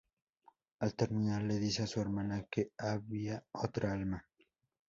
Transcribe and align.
Al 0.79 0.95
terminar 0.95 1.43
le 1.43 1.59
dice 1.59 1.83
a 1.83 1.85
su 1.85 2.01
hermana 2.01 2.47
que 2.49 2.71
había 2.75 3.45
otra 3.53 3.93
alma. 3.93 4.27